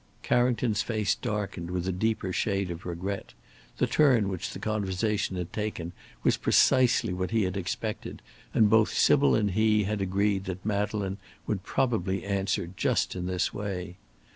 [0.23, 3.35] Carrington's face darkened with a deeper shade of regret.
[3.77, 5.91] The turn which the conversation had taken
[6.23, 11.19] was precisely what he had expected, and both Sybil and he had agreed that Madeleine
[11.45, 13.97] would probably answer just in this way.